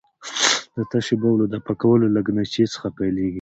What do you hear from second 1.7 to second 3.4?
کول له لګنچې څخه پیلېږي.